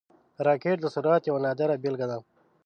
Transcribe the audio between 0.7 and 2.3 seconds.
د سرعت یوه نادره بیلګه ده